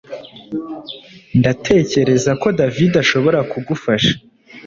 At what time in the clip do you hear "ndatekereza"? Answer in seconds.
1.39-2.31